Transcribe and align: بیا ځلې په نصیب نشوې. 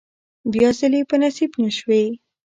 بیا 0.51 0.69
ځلې 0.79 1.01
په 1.09 1.15
نصیب 1.21 1.51
نشوې. 1.63 2.03